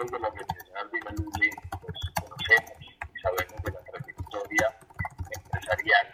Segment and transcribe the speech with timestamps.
[0.00, 1.50] miembros de la Organización Andina Lule,
[1.82, 4.78] pues conocemos y sabemos de la trayectoria
[5.30, 6.06] empresarial,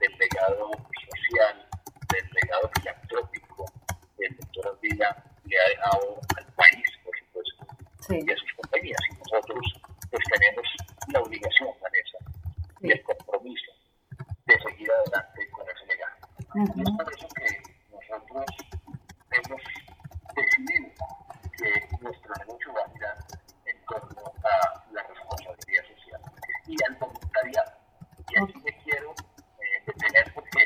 [0.00, 0.70] del legado
[1.06, 1.68] social,
[2.10, 3.64] del legado filantrópico
[4.16, 7.66] que el doctor Ardila le ha dejado al país, por supuesto,
[8.10, 9.00] y a sus compañías.
[9.10, 9.80] Y nosotros
[10.10, 10.66] pues tenemos
[11.12, 12.18] la obligación, Vanessa,
[12.80, 13.72] y el compromiso
[14.46, 16.16] de seguir adelante con ese legado.
[16.54, 17.62] Y es por eso que
[17.92, 18.46] nosotros
[19.30, 19.62] hemos
[20.34, 21.12] decidido
[21.62, 23.18] que nuestro negocio va a girar
[23.66, 26.20] en torno a la responsabilidad social
[26.66, 27.72] y al voluntariado.
[28.28, 30.64] Y aquí me quiero eh, detener porque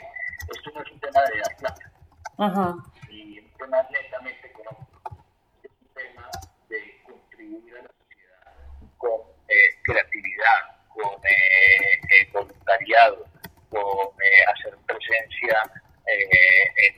[0.54, 1.92] esto no es un tema de dar plata,
[2.38, 2.76] Ajá.
[3.10, 5.24] y un tema netamente económico,
[5.62, 6.30] es un tema
[6.68, 8.52] de contribuir a la sociedad
[8.98, 9.54] con eh,
[9.84, 13.24] creatividad, con eh, eh, voluntariado,
[13.70, 15.62] con eh, hacer presencia
[16.06, 16.94] eh, en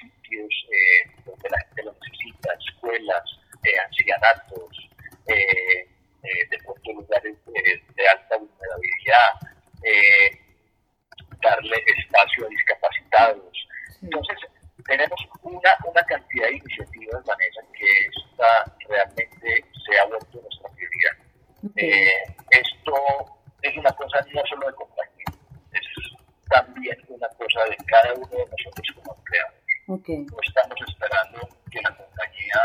[0.00, 3.24] sitios eh, donde la gente lo necesita, escuelas,
[3.64, 4.88] eh, ancianatos,
[5.26, 5.88] eh,
[6.22, 9.30] eh, de pronto lugares de alta vulnerabilidad,
[9.82, 10.40] eh,
[11.42, 13.68] darle espacio a discapacitados.
[14.02, 14.36] Entonces,
[14.86, 21.12] tenemos una, una cantidad de iniciativas, Vanessa, que esta realmente se ha vuelto nuestra prioridad.
[21.76, 22.94] Eh, esto
[23.62, 25.26] es una cosa no solo de compañía,
[25.72, 25.86] es
[26.48, 29.54] también una cosa de cada uno de nosotros como empleados.
[29.88, 30.08] Ok.
[30.08, 32.60] No estamos esperando que la compañía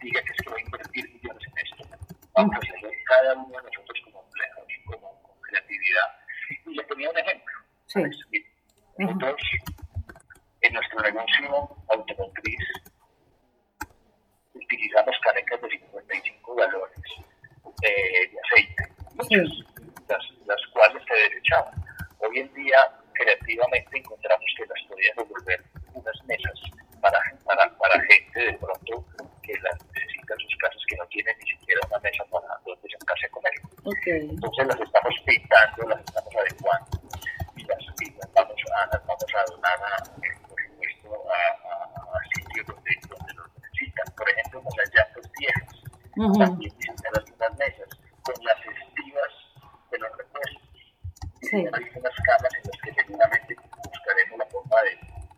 [0.00, 1.96] diga que es que va a invertir millones en esto.
[2.34, 6.08] Vamos a hacerlo cada uno de nosotros como empleados, como con creatividad.
[6.66, 7.54] Y le ponía un ejemplo.
[7.86, 8.02] Sí.
[8.98, 9.77] Nosotros, en
[10.88, 12.58] nuestro negocio automotriz,
[14.54, 16.98] utilizamos canecas de 55 galones
[17.82, 19.48] eh, de aceite, muchas,
[20.08, 21.74] las, las cuales se desechaban.
[22.20, 22.78] Hoy en día,
[23.12, 25.62] creativamente, encontramos que las podíamos volver
[25.94, 26.60] unas mesas
[27.00, 29.04] para, para, para gente de pronto
[29.42, 32.88] que las necesita en sus casas, que no tienen ni siquiera una mesa para donde
[32.88, 33.52] sentarse a comer.
[33.84, 34.06] Ok.
[34.06, 36.98] Entonces las estamos pintando, las estamos adecuando
[37.56, 39.97] y las, y las vamos, a, las vamos a donar, a,
[47.58, 47.88] mesas,
[48.22, 49.32] con las estivas
[49.90, 50.62] de los repuestos.
[51.42, 51.56] Sí.
[51.56, 54.90] Hay algunas camas en las que seguramente buscaremos la forma de,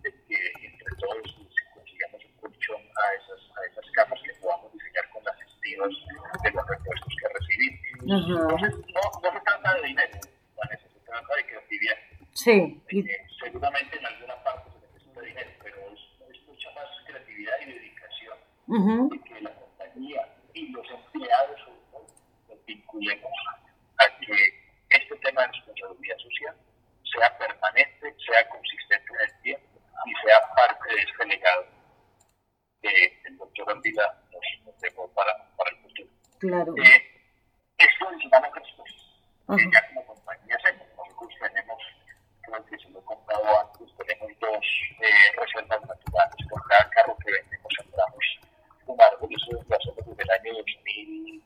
[0.03, 1.37] de que entre todos
[1.75, 5.91] consigamos un colchón a esas, a esas camas que podamos diseñar con las estivas
[6.43, 7.81] de los repuestos que recibimos.
[8.01, 8.43] Ajá.
[8.43, 10.19] Entonces, no, no se trata de dinero,
[10.57, 11.97] Vanessa, se trata de creatividad.
[12.33, 12.83] Sí.
[12.91, 16.01] Y- que seguramente en alguna parte se necesita dinero, pero es,
[16.35, 19.11] es mucha más creatividad y dedicación ujú.
[19.11, 22.07] de que la compañía y los empleados sobre todo,
[22.49, 23.33] nos vinculemos
[23.99, 24.35] a que
[24.91, 26.57] este tema de responsabilidad social
[27.13, 31.67] sea permanente, sea consistente en el tiempo y sea parte de este legado
[32.81, 36.09] que el doctor Andila nos, nos dejó para, para el futuro.
[36.65, 36.75] Claro.
[36.77, 37.01] Eh,
[37.79, 38.29] esto que
[39.49, 39.71] Ajá.
[39.73, 40.87] ya como compañía hacemos.
[40.97, 41.79] Nosotros tenemos,
[42.43, 44.65] creo que se lo he contado antes, tenemos dos
[45.01, 46.47] eh, reservas naturales.
[46.51, 48.25] Por cada carro que vendemos sembramos
[48.87, 49.31] un árbol.
[49.35, 51.45] Eso lo hacemos desde el año 2000,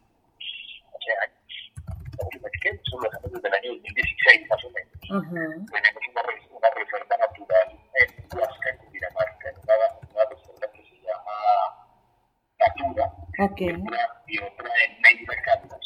[0.98, 1.72] hace años.
[2.18, 2.68] No, ¿qué?
[2.70, 4.98] Eso lo hacemos desde el año 2016 más o menos.
[5.14, 5.46] Ajá.
[5.70, 6.22] Tenemos una,
[6.58, 7.68] una reserva natural
[8.02, 9.74] en Huasca, en Cundinamarca, en una,
[10.10, 11.36] una reserva que se llama
[12.58, 13.60] Natura Ok.
[13.60, 15.80] una y otra en Neira Caldas,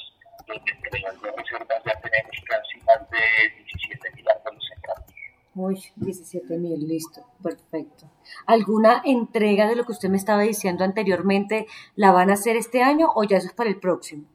[0.47, 3.19] donde entre las dos reservas ya tenemos casi más de
[3.65, 5.09] 17.000 árboles sembrados.
[5.61, 8.09] Uy, 17 mil, listo, perfecto.
[8.47, 11.67] ¿Alguna entrega de lo que usted me estaba diciendo anteriormente
[11.97, 14.29] la van a hacer este año o ya eso es para el próximo?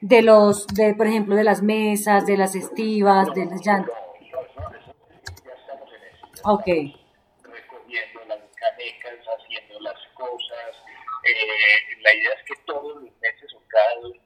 [0.00, 3.94] De los, de, por ejemplo, de las mesas, de las estivas, de las llantas.
[3.94, 4.02] No,
[6.54, 10.74] Ok, estamos recogiendo las canecas, haciendo las cosas.
[11.22, 14.16] Eh, la idea es que todos los meses o cada dos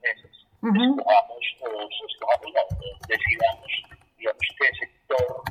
[0.71, 3.71] escojamos, o escojamos, no, o decidamos,
[4.19, 5.43] digamos, qué sector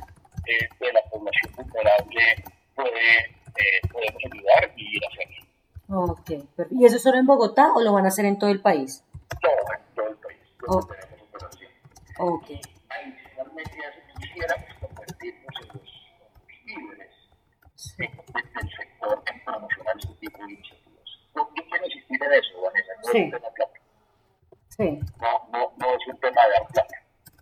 [0.46, 2.44] eh, de la población vulnerable
[2.74, 6.12] puede, eh, podemos ayudar y ir a hacerlo.
[6.12, 6.30] ok.
[6.70, 9.04] ¿Y eso solo en Bogotá o lo van a hacer en todo el país?
[9.40, 10.38] todo en todo el país,
[10.68, 10.80] Oh.
[12.18, 12.48] Ok,
[12.88, 15.90] Adicionalmente, ya si quisiéramos convertirnos en los,
[16.64, 17.12] líderes
[17.98, 21.04] del sector en promocionar este tipo de iniciativas.
[21.34, 23.18] No, yo quiero insistir en eso, Vanessa, no Sí.
[23.18, 23.80] es un tema de plata,
[24.76, 25.00] sí.
[25.20, 26.96] no, no, no es un tema de dar plata.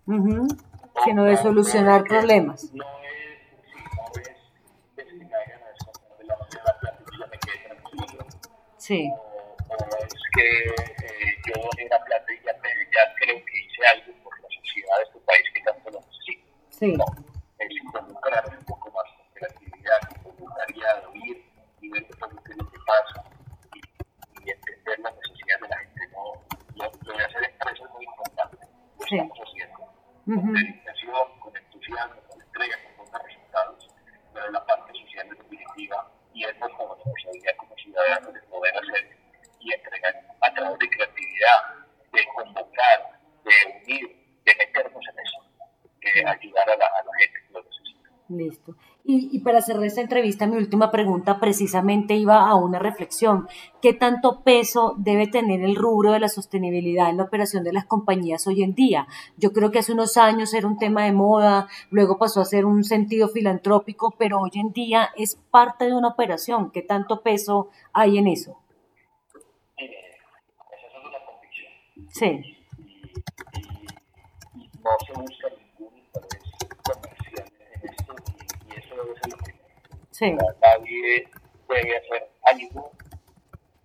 [0.06, 0.46] Ujú.
[0.46, 2.72] No, Sino de solucionar no problemas.
[2.72, 3.40] No es,
[3.72, 7.18] sí, no es, es que me vayan a de la manera de la plata y
[7.18, 8.26] yo me quedé tranquilo.
[8.76, 9.10] Sí,
[9.68, 13.86] o, o es que eh, yo doné la plata y ya, ya creo que hice
[13.92, 16.46] algo por la sociedad de este país que tanto lo necesita.
[16.70, 16.92] sí.
[16.92, 17.04] No,
[17.58, 21.44] es involucrarme un poco más con creatividad, con voluntariado, ir
[21.80, 23.24] y ver qué es lo que pasa
[23.74, 25.94] y, y entender las necesidades de la gente.
[30.24, 33.88] Con dedicación, con entusiasmo, con entrega, con buenos resultados,
[34.32, 39.18] pero la parte social es definitiva y es nuestra responsabilidad como ciudadanos de poder hacer
[39.60, 41.58] y entregar a través de creatividad,
[42.12, 45.44] de convocar, de unir, de meternos en eso,
[46.00, 48.10] de ayudar a la, a la gente que lo necesita.
[48.36, 48.74] Listo.
[49.06, 53.46] Y, para cerrar esta entrevista, mi última pregunta precisamente iba a una reflexión.
[53.82, 57.84] ¿Qué tanto peso debe tener el rubro de la sostenibilidad en la operación de las
[57.84, 59.06] compañías hoy en día?
[59.36, 62.64] Yo creo que hace unos años era un tema de moda, luego pasó a ser
[62.64, 66.70] un sentido filantrópico, pero hoy en día es parte de una operación.
[66.70, 68.58] ¿Qué tanto peso hay en eso?
[69.76, 71.72] esa es una convicción.
[72.08, 72.56] Sí.
[74.54, 76.42] Y, no se busca ningún interés
[76.82, 77.52] comercial
[77.82, 78.14] en esto
[79.06, 79.64] y, eso lo primero.
[80.10, 80.30] Sí.
[80.32, 81.28] nadie
[81.68, 82.92] debe hacer algo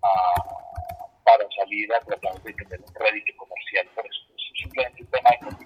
[0.03, 4.21] uh, para salir a tratar de tener un crédito comercial por eso.
[4.35, 5.58] Es simplemente un tema de.